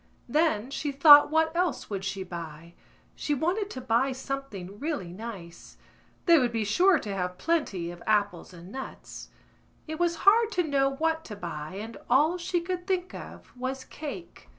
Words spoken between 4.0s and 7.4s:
something really nice. They would be sure to have